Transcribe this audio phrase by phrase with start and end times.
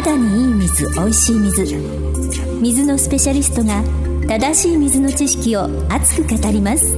[0.00, 1.64] 肌にいい水おいしい水。
[2.62, 3.82] 水のスペシャリストが
[4.28, 6.96] 正しい水の知識を熱く語ります。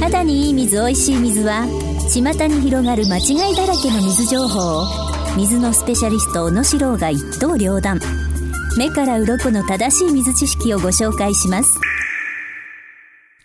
[0.00, 1.66] 肌にいい水おいしい水は
[2.08, 4.86] 巷に広がる間違いだらけの水情報を
[5.36, 7.98] 水のスペシャリスト小野史郎が一刀両断。
[8.78, 11.80] 目から鱗の正しい水知識をご紹介します。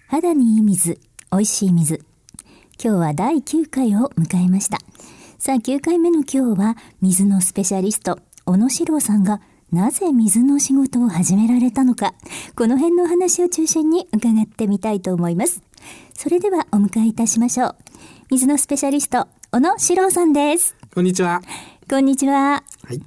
[0.07, 0.99] 肌にいい水
[1.31, 2.09] おいしい水。
[2.81, 4.77] 今日は第9回を迎えました。
[5.37, 12.13] さあ9回目の今日は水のスペシャリスト小野史郎さんがなぜ水の仕事を始められたのか
[12.55, 15.61] この辺のお話を中心に伺ってみたいと思います。
[16.13, 17.75] それではお迎えいたしましょう。
[18.31, 20.77] 水のスペシャリスト小野史郎さんです。
[20.93, 21.41] こんにちは。
[21.89, 22.34] こんにちは。
[22.34, 23.01] はい。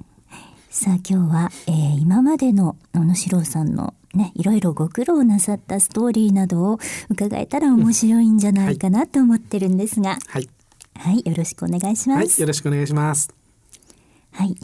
[0.69, 10.47] さあ今日は、えー、今までの小野史郎さんのね、いろいろご苦労なさったストーリーなどを伺えたら面白いんじゃないかなと思ってるんですが、はい、
[10.95, 12.17] はい、よろしくお願いします。
[12.17, 13.33] はい、よろしくお願いします。
[14.31, 14.55] はい。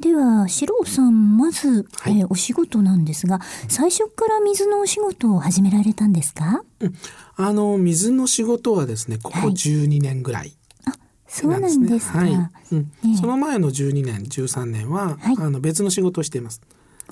[0.00, 2.18] では、四郎さん、まず、はい。
[2.20, 6.62] えーお仕事なんですが、最初から水のお仕事を始められたんですか？
[7.36, 9.48] あの水の仕事はですね、ここはい。
[9.50, 10.52] 12年ぐらい
[11.28, 12.18] そうななんんですか。
[12.18, 12.92] はい、うん。
[13.04, 13.16] ええ。
[13.16, 15.36] その前の12年、13年は、はい。
[15.38, 16.60] あの別の仕事をしています。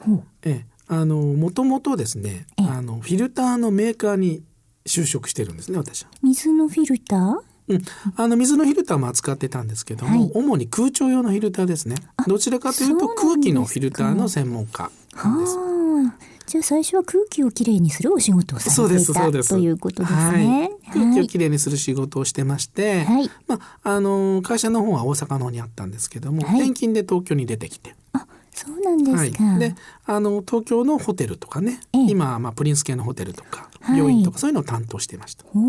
[0.00, 0.22] ほう。
[0.42, 2.66] ええ、あのもともとですね、ええ。
[2.66, 4.42] あのフィルターのメーカーに
[4.86, 6.10] 就職してるんですね、私は。
[6.22, 7.36] 水のフィルター？
[7.66, 7.82] うん、
[8.16, 10.30] あの水のフィルターも扱ってたんですけども、はい。
[10.34, 11.96] 主に空調用のフィルターですね。
[12.26, 15.56] どちらかというと空気のフィルターの専門家なんです。
[15.56, 16.18] はあ。
[16.46, 20.46] じゃあ最初は空気をきれいにするお仕事をされていたということですはい。
[20.46, 20.70] ね。
[20.92, 23.30] 空気をきれいにする仕事をしてまして、はい。
[23.48, 26.60] まああの会社の方は大阪の方にあったんですけども、はい。
[26.60, 29.44] 転勤で東京に出てきて、あ、そうなんですか。
[29.44, 29.74] はい、で
[30.06, 35.44] あの東京のホテルとかね、ええ今まあプリンス系のホテルとかはい病院とかそういうのを担当してました。
[35.54, 35.62] おお、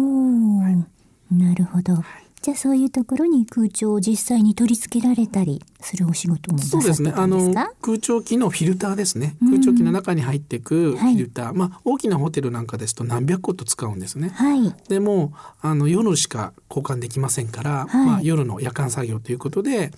[1.33, 1.95] なるほど。
[2.45, 7.11] じゃあそういうところに空調を実際に取り付けられたりするお仕事もそうですね。
[7.15, 7.51] あの。
[7.81, 9.35] 空調機のフィルターですね。
[9.41, 14.29] うん空調機の中に入っていくフはいィルター、まあ大きなホテルなんかですと何百個と使うんですね。
[14.29, 14.75] はい。
[14.87, 19.91] でもあの夜しか交換できませんから、はいまあ、夜の夜間作業ということで、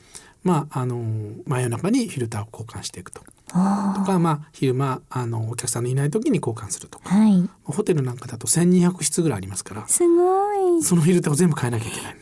[0.44, 0.98] まあ、あの
[1.46, 3.22] 真夜中にフィルターを交換していくと。
[3.54, 7.14] あとか、まあ、昼間あのお客さんのいない時に交換するとか。
[7.14, 7.50] あ、はい。
[7.64, 9.88] ホテルなんかだと1200室ぐらいありますから。
[9.88, 10.84] すごい。
[10.84, 12.16] そのフィルターを全部変えなきゃいけない。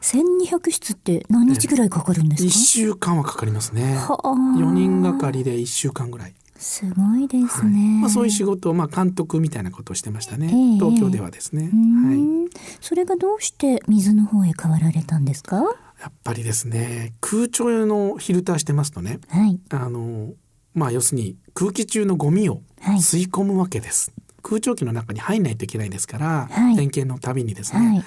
[0.00, 2.52] 千二百室って何日ぐらいかかるんです1か。
[2.54, 3.96] 週間はかかりますね。
[3.96, 4.30] はあ。
[4.58, 7.70] 4人がかりで1週間ぐらい、すごいですはい。
[7.70, 8.00] ね。
[8.00, 10.78] まあ、そういう仕事を、まあ、監督みたいなことをしてましたね、ええ。
[10.78, 11.72] 東京ではですね、はい、
[12.20, 12.48] ん
[12.80, 15.62] それがどうして水の方へ変わられたんですか？
[16.00, 19.60] やっぱりですね空調用のフィルターしてますとねはい。
[19.70, 20.32] あの
[20.74, 24.12] まあ要するに空気中のゴミをはい吸い込むわけです、
[24.42, 28.04] 空調機の中に入んないといけないですから、はい点検のたびにですね、はい。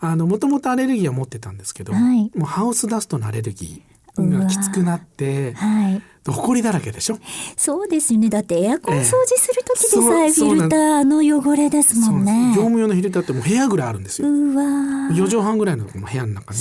[0.00, 6.02] あのもともとアレルギーは持ってたんですけど、はいもうハウスダストのアレルギーがきつくなってはい。
[6.30, 7.18] 埃だらけでしょ？
[7.56, 8.28] そうですよね。
[8.30, 12.52] だってエアコン掃除する時でさえフィルターの汚れですもんね。
[12.54, 14.28] 業務用のフィルターってもう部屋ぐらいあるんですよ。
[14.28, 15.08] うわー。
[15.16, 16.60] 4畳半ぐらいの部屋の中に。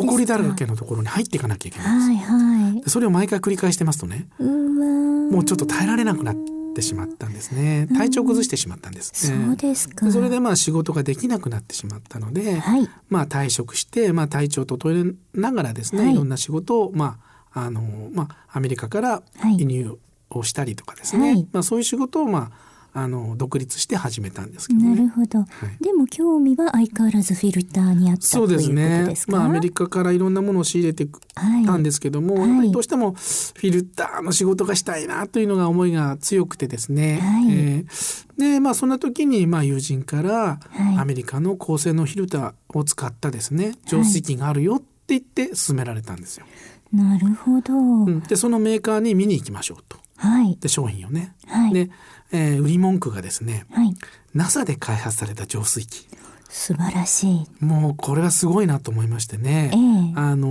[0.00, 2.80] 埃だらけのところに入っていかなきゃいけないんです、はいはい。
[2.82, 5.30] でそれを毎回繰り返してますとねうわー。
[5.30, 6.36] もうちょっと耐えられなくなっ
[6.74, 7.86] てしまったんですね。
[7.94, 10.06] 体調崩してしまったんです、そうですか。
[10.06, 12.88] でそれでまあ仕事ができなくなってしまったので、はい。
[13.08, 16.12] まあ退職して、まあ、体調を整えながらですね、はい。
[16.12, 19.58] い、ろんな仕事を、まああのまあ、アメリカからはい。
[19.58, 19.98] 輸入
[20.30, 21.48] をしたりとかですね、はい。
[21.52, 24.90] まあ、そういう仕事を、まあ、あの独立して始めたんですけどね。
[24.90, 25.44] なるほど。
[25.80, 29.32] でも興味は相変わらずフィルターにあったそうですねですか。
[29.32, 31.64] まあ、アメリカからいろんでものを仕入れてはい。
[31.64, 32.48] たんですけども、はい。
[32.48, 37.44] やっぱりどうしてもフィルターの仕事がしたいなというのが思いが強くてですね、はい。
[37.50, 40.58] えーでまあそんな時にまあ友人からは
[40.94, 40.98] い。
[40.98, 46.46] アメリカの高性能フィルターを使ったですね浄水器があるよって言って勧められたんですよ。
[46.92, 47.74] なるほど。
[47.74, 49.98] うんでそのメーカーに見に行きましょうと。
[50.16, 50.56] はい。
[50.60, 51.34] で商品をね。
[51.46, 51.72] はい。
[51.72, 51.90] で、
[52.32, 53.94] えー売り文句がですねはい。
[54.34, 56.06] NASA で開発された浄水器。
[56.48, 57.64] 素晴らしい。
[57.64, 60.48] もうこれはすごいなと思いましてね、ええあの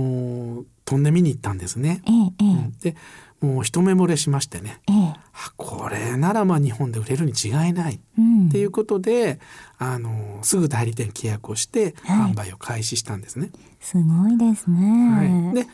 [0.62, 2.02] ー飛んで見に行ったんですね。
[2.06, 2.96] えええうんで
[3.40, 5.14] もう一目惚れしましてねえええ。
[5.32, 8.48] あこれならまあ日本で売れるに違いないっうん。
[8.50, 9.38] ていうことで、
[9.78, 13.50] あのーすぐ代理店契約をしてはい販売を開始したんですね。
[13.78, 15.50] すごいですね。
[15.50, 15.66] はい、で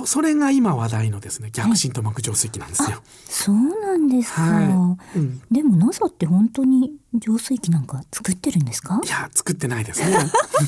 [0.00, 3.00] こそれが今話題のですね逆浸透膜浄水器なんですよ。
[3.28, 4.42] そうなんですか。
[4.42, 9.00] はいうんでも NASA って本当に浄水器なんか作ってるんですか？
[9.04, 10.18] いや作ってないですね。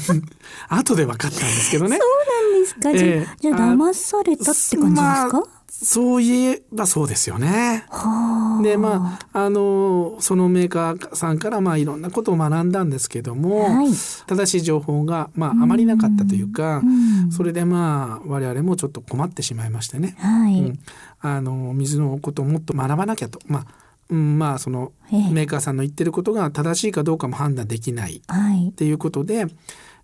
[0.68, 1.98] 後で分かったんですけどね。
[2.00, 2.80] そうなんですか。
[2.80, 4.76] じゃあええじゃあ騙されたって感じですか？
[4.96, 5.42] まあ
[5.84, 7.84] そういえばそうですよね。
[7.90, 8.62] はあ。
[8.62, 13.88] でまああのそのメーカーさんからまあいろんなことを学んだんですけども、はい
[14.26, 20.60] 正しい情報がまああまりなかったというか、うんそれでまあ我々もちょっと困ってしまいましてね、はい。
[20.60, 20.78] うん
[21.20, 23.66] あの水のことをもっと学ばなきゃとまあ、
[24.10, 28.72] うん、まあそのええメーカーさんの言ってることが正しいかどうかも判断できないはいっ。
[28.72, 29.46] ていうことで、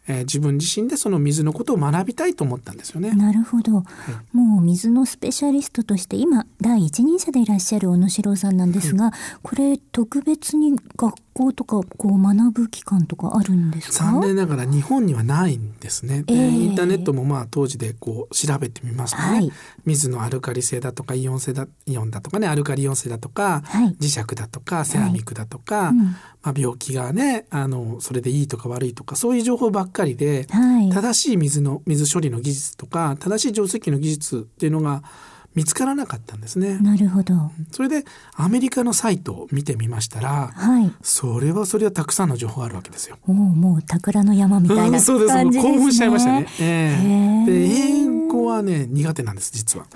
[0.09, 3.13] えー自分自身でその水のことを学びたいと思ったんですよね。
[3.13, 3.85] なるほど、
[4.33, 9.13] もう水のスペシャリストとして今第一人者でいらっしゃる小野史郎さんなんですが、
[9.43, 14.05] これ特別に学校とかこう学ぶ機関とかあるんですか？
[14.05, 16.23] 残念ながら日本にはないんですね。
[16.25, 16.49] でええ。
[16.51, 19.53] インターネットもまあ当時でこう調べてみますとね、はい。
[19.85, 23.97] 水のアルカリ性だとかイオン性だイオンだとかねアルカリイオン性だとか、はい。
[24.01, 26.17] 磁石だとかセラミックだとか、うん。
[26.43, 35.03] まあ、病気がねあのそれでいいとか悪いとかそういう情報ばっかりで、はい正しい水の水処理の技術とか正しい浄水器の技術っていうのが
[35.55, 36.79] 見つからなかったんですね。
[36.79, 37.35] なるほど
[37.71, 38.05] それで
[38.35, 43.19] アメリカのサイトを見てみましたらはいそれはそれはたくさんの情報があるわけですよ。
[43.27, 46.47] おおもう宝の山みたいなうんそうです興奮しちゃいましたね。
[46.61, 49.87] ええへえで英語はね苦手なんです実は。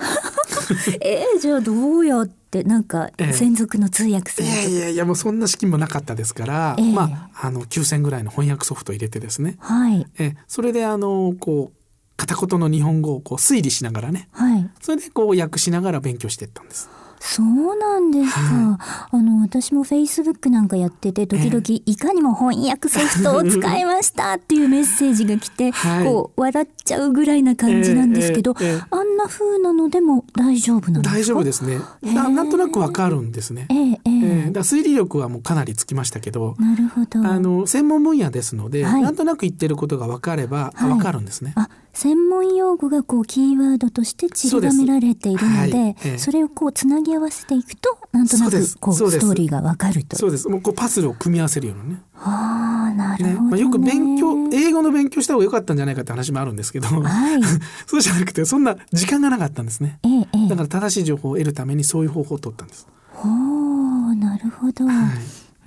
[1.00, 3.32] えー、じゃあどうやってなんかええ。
[3.32, 6.92] 専属の通訳すいるとやいやいやもうそんな資金もなかったですから、ええ。
[6.92, 10.06] まああの9,000ぐらいの翻訳ソフトを入れてですね、はい。
[10.18, 10.36] ええ。
[10.48, 11.76] それであのこう
[12.16, 14.28] 片言の日本語をこう推理しながらね。
[14.32, 14.70] はい。
[14.80, 16.88] それでこう訳しながら勉強していったんです。
[17.18, 18.40] そうなんですか。
[18.40, 28.54] はあの私もフェイスブックなんかやってて時々いかにも翻訳ソフトを使いましたっていうメッセージが来て、はいこう笑っちゃうぐらいな感じなんですけど、
[28.90, 31.18] あんな風なのでも大丈夫なんですか？
[31.20, 31.78] 大丈夫ですね。
[32.02, 33.66] ななんとなくわかるんですね。
[33.70, 37.20] ええええええだ推理力はもうかなりつきましたけど、なるほど。
[37.26, 41.52] あの専門分野ですので、はいなんとなく言ってることがわかればはいわかるんですね。
[41.56, 50.14] あ専門用語がこうキーワードとして散りばめられているのではいええそれをこうつなぎ合わせていくとなんとなくこうストーリーがわかると。
[50.16, 50.46] そうです。
[50.46, 52.02] もうこうパズルを組み合わせるようなね。
[52.18, 57.42] ああなるね、ほど、ねまあよく勉強英語の勉強した方が良かったんじゃないかって話もあるんですけど、はい
[57.86, 59.98] そうじゃなくてそんな時間がなかったんですね。
[60.02, 62.86] ええええだから正しい情報を得るためにそういう方法を取ったんです。
[63.14, 64.84] ほうなるほど。
[64.84, 64.92] は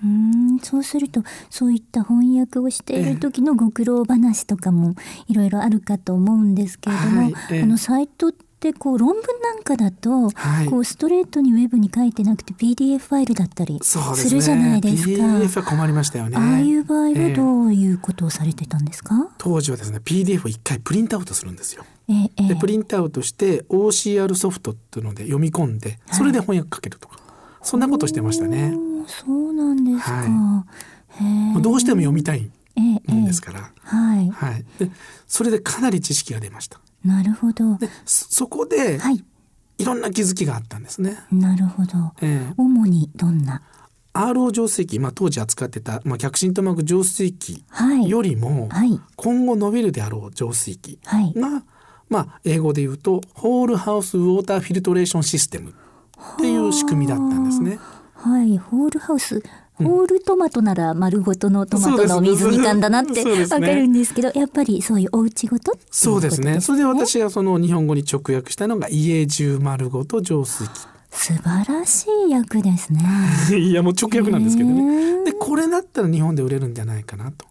[0.04, 0.10] うー
[0.56, 4.96] んそうするとそういった翻訳をしている時のご苦労話とかも
[5.28, 14.32] いろいろあるかと思うんですけれども、はいええあのサイトってこう論文なんかだと、はいこうストレートにウェブに書いてなくて PDF ファイルだったりすすね。
[14.32, 15.10] るじゃないですか。
[15.10, 16.36] PDF は困りましたよね。
[16.38, 21.86] ああいう場合はええどういうことをされてたんですか、当時はですね PDF を一回プリントアウトするんですよ。
[22.10, 27.18] ええええでプリントアウトして OCR ソフトっていうので読み込んでそれで翻訳かけるとか、
[27.62, 28.76] そんなことしてましたね。
[29.08, 30.14] そうなんですか。
[30.14, 30.66] は
[31.22, 33.72] へえどうしても読みたいもんですから。
[33.84, 34.30] はい。
[34.30, 34.66] はい。
[34.80, 34.92] で
[35.28, 36.80] それでかなり知識が出ました。
[37.04, 37.78] なるほど。
[37.78, 39.24] でそそこではい。
[39.78, 41.18] いろんな気づきがあったんですね。
[41.32, 42.14] なるほど。
[42.22, 43.62] ええ主にどんな
[44.14, 48.10] ？RO 浄水器、まあ、当時扱ってた、まあ、逆浸透膜浄水器はい。
[48.10, 49.00] よりもはい。
[49.16, 51.34] 今後伸びるであろう浄水器はい。
[51.34, 51.64] が、
[52.10, 55.74] まあ、英語で言うとホールハウスウォーターフィルトレーションシステムっ
[56.38, 57.78] ていう仕組みだったんですね。
[57.78, 57.99] は
[58.44, 58.58] い。
[58.58, 59.42] ホールハウス。
[59.84, 66.60] ホールトマトなら丸ごとのトマトの水煮缶だなってわかるんですけど、やっぱりそういうお家ごとっていうことそうですね。
[66.60, 70.68] それでね私がその日本語に直訳したのが家中丸ごと浄水
[71.12, 73.00] 素晴らしい役ですね。
[73.48, 73.58] 器。
[73.72, 74.82] いやもう直訳なんですけどへね。
[75.22, 77.46] ーでこれだったら日本で売れるんじゃないかなと。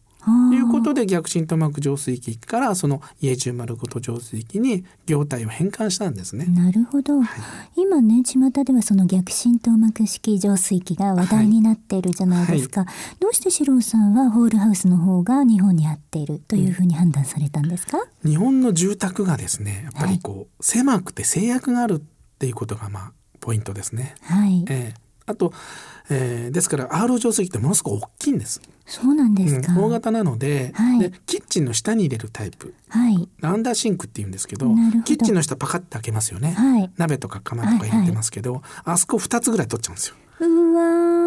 [0.55, 6.47] いうことで逆浸透膜浄水器からその家中丸ごと浄水器に業態を変換したんですね。
[6.47, 7.15] なるほど、
[7.77, 12.87] 今ね巷ではその逆浸透膜式浄水器が話題になっているじゃないですか、
[13.21, 22.03] どうして四郎さんはホールハウスの方が日本に合っているというふうに判断されたんですか、日本の住宅がですねやっぱりこう、狭くて制約があるっ
[22.39, 24.15] ていうことがまあポイントですね。
[24.23, 25.53] はい、ええあと、
[26.11, 28.61] えーですから R 浄水器ってものすごく大きいんです。
[28.87, 30.99] そうなんですか、うん大型なので,、はい。
[30.99, 32.75] でキッチンの下に入れるタイプ。
[32.89, 33.29] はい。
[33.43, 34.67] アンダーシンクって言うんですけど
[35.05, 36.91] キッチンの下パカッて開けますよね、はい。
[36.97, 40.17] 鍋とか釜とか入れてますけど、あそこ2つぐらい取っちゃうんですよ。
[40.41, 40.83] うわ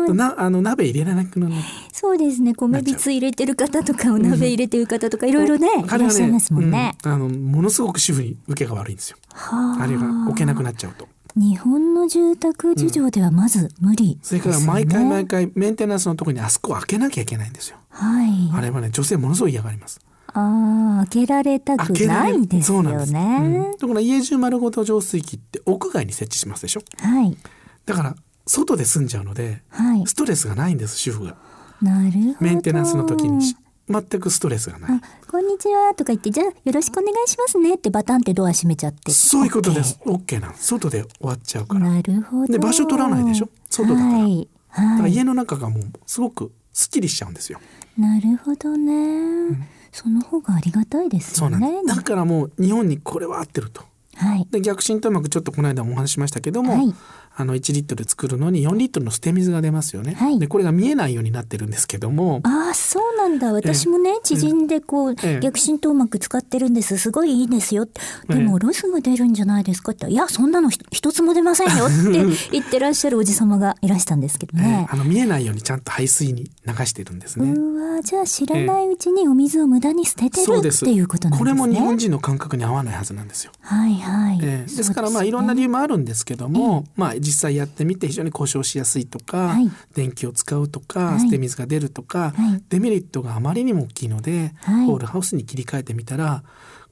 [0.07, 0.13] ー。
[0.13, 1.53] なあの鍋入れられなくなる。
[1.91, 2.55] そうですね。
[2.55, 7.11] 米びつ入れてる方とかお鍋入れてる方とかいろいろねいあれはらっしゃいますもんね、うん。
[7.11, 9.17] あのものすごく主婦に受けが悪いんですよ。
[9.33, 11.07] はあれが置けなくなっちゃうと。
[11.35, 17.77] 日本の住宅事情ではまず無理それから毎回毎回メンテナンスのところにあそこを開けなきゃいけないんですよ。
[17.89, 19.99] はいあれはね女性ものすごい嫌がります。
[20.27, 23.13] ああ開けられたくないですよそうなんです。
[23.13, 26.81] ね、うんだから家中丸ごと浄水器って屋外に設置しますでしょ。
[26.99, 27.37] はい
[27.85, 31.35] だから外で住んじゃうのではいストレスがないんです主婦が。
[31.81, 33.55] なるほどメンテナンスの時にし
[33.89, 39.11] 全くストレスがないあこんにちはとか言って、じゃあよろしくお願いしますねってバタンってドア閉めちゃって。
[39.11, 39.99] そういうことです。
[40.05, 41.67] OK なんです外で終わっちゃう。
[41.67, 41.79] から。
[41.81, 42.53] なるほど。
[42.53, 43.49] で場所取らないでしょ？
[43.69, 44.49] 外だからはい。
[44.69, 45.11] だからはい。
[45.11, 47.59] 家の中がもうすごくすっきりしちゃうんですよ。
[47.97, 51.81] なるほどね、その方がありがたいですそうよね。
[51.85, 53.83] だからもう日本にこれは合ってると。
[54.21, 54.47] はい。
[54.51, 56.93] で逆浸透膜ちょっとこの間もお話ししましたけども、はい
[57.33, 60.15] あの1リットル作るのに4リットルの捨て水が出ますよね。
[60.15, 62.41] はいでこれが見えないようになってるんですけども。
[62.43, 63.53] ああ、そうなんだ。
[63.53, 66.97] 私もね、知人でこう、ええ逆浸透膜使ってるんです。
[66.97, 67.87] すごいいいですよ。
[68.27, 70.09] でも、ロスが出るんじゃないですかって。
[70.09, 74.93] いや、そんなのひ一つも出ませんよって 言ってらっしゃるおじ様がいらしたんですけどえねー。
[74.93, 77.49] あの見えないようにちゃんと排水に流してるんですね。
[77.49, 81.51] うわじゃあ知らないうちにお水を無駄に捨ててるっていうことなんですね。
[81.51, 83.51] これも日本人の感覚に合わないはずなんですよ。
[83.61, 84.10] はいはい。
[84.41, 96.43] えーですからまあいろんな理由もあるんですけども、まあ実際やってみて非常に故障しやすいとか、はい電気を使うとか、はい捨て水が出るとか、はいデメリットがあまりにも大きいので、はいホールハウスに切り替えてみたら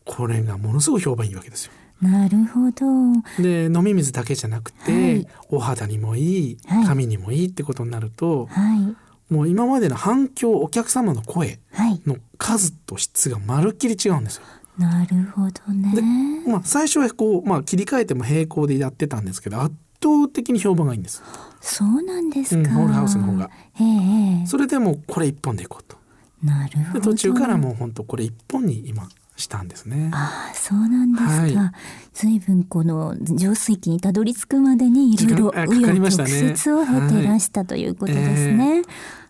[0.05, 1.71] これがものすごい評判いいわけですよ。
[2.01, 3.43] なるほど。
[3.43, 8.95] で飲み水だけじゃなくて、はいお肌にもいいはい髪にもいいってことになると、はい。
[9.33, 12.01] もう今までの反響お客様の声はい。
[12.07, 14.43] の数と質がまるっきり違うんですよ。
[14.79, 15.51] なるほど
[15.93, 16.43] でね。
[16.48, 21.21] まあ、最初はこう、まあ、切り替えても並行でやってたんですけど圧倒的に評判がいいんです。
[21.62, 22.69] そうなんですか。
[22.69, 23.50] うんホールハウスの方が。
[23.79, 25.98] ええええそれでもうこれ一本でいこうと。
[26.43, 27.00] なるほど。
[27.00, 30.09] で途中からもう本当これ一本に今したんですね。
[30.13, 31.59] ああ、そうなんですか。
[31.62, 31.71] はい
[32.13, 38.81] 随分この浄水器にたどり着くまでにいろいろ紆余曲折を経てらしたということですね。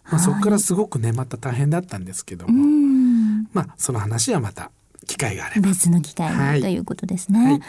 [0.06, 3.44] まあ、そこからはいすごくねまた大変だったんですけどうも、ん。
[3.54, 4.72] まあその話はまた
[5.10, 5.70] 機会があれば。
[5.70, 7.62] 別の機会はいにということですね。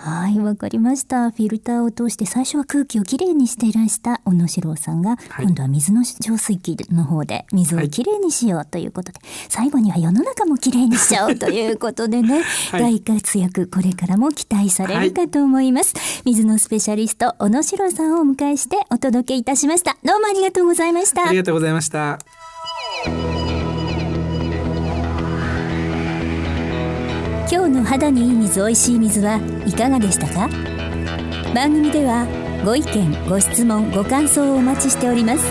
[0.00, 1.32] はい、わかりました。
[1.32, 9.18] フィルターを通して最初は空気をきれいにしていらした小野史郎さんが、はい今度は水の浄水器の方で水をきれいにしようということで、
[9.48, 15.94] 最後には世の中もきれいにしちゃおうということでね、 はい大活躍これからも期待されるかと思います。
[16.24, 19.96] 水のスペシャリスト小野史郎さんをお迎えしてお届けいたしました。
[20.04, 21.38] どうもありがとうございましたあり。
[21.38, 22.18] がとうございました。
[27.50, 30.50] 今日の肌にいい水おいしい水はいかがでしたか？
[31.54, 32.26] 番組では
[32.64, 35.44] ご意見ご質問ご感想をお待ちしております。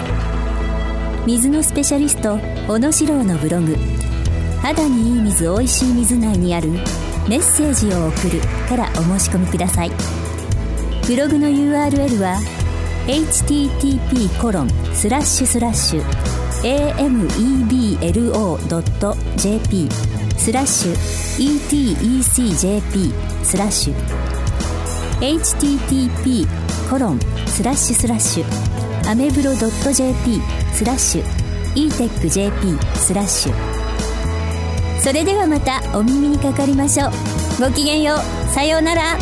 [1.25, 2.37] 水のスペシャリスト
[2.67, 3.75] 小野史郎のブログ
[4.61, 6.69] 「肌にいい水おいしい水」内にある
[7.27, 8.39] 「メッセージを送る」
[8.69, 9.91] からお申し込みください。
[11.07, 12.39] ブログの URL は
[13.07, 16.03] http コロンスラッシュスラッシュ
[17.99, 19.89] ameblo.jp
[20.37, 21.17] スラッシュ。
[21.37, 23.13] etecjp
[23.43, 23.95] スラッシュ
[25.19, 26.47] http
[26.89, 30.41] コロンスラッシュスラッシュアメブロドット .jp
[30.73, 31.23] スラッシュ
[31.75, 33.53] etecjp スラッシュ。
[34.99, 37.11] それではまたお耳にかかりましょう。
[37.59, 38.17] ごきげんよう。
[38.51, 39.15] さようなら。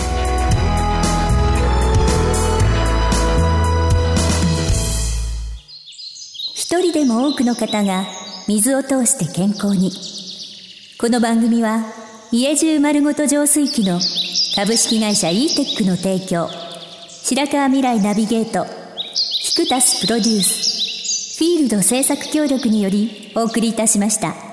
[6.53, 8.05] 一人でも多くの方が
[8.47, 9.91] 水を通して健康に。
[10.97, 11.83] この番組は
[12.31, 13.99] 家中丸ごと浄水器の
[14.55, 16.47] 株式会社 e テックの提供
[17.09, 18.65] 白川未来ナビゲート
[19.41, 24.44] キクタスプロデュースフィールド制作協力によりお送りいたしました。